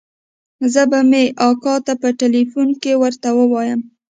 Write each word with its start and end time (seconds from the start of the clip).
زه 0.73 0.83
به 0.91 0.99
مې 1.09 1.23
اکا 1.47 1.75
ته 1.85 1.93
په 2.01 2.09
ټېلفون 2.19 2.67
کښې 2.81 2.93
ورته 3.01 3.29
ووايم. 3.37 3.79